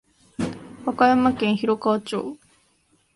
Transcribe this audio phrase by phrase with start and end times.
[0.83, 2.35] 和歌山県広川町